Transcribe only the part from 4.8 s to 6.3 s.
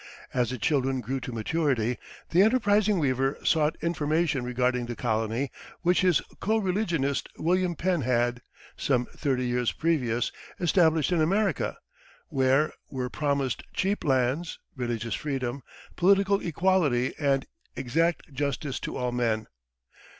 the colony which his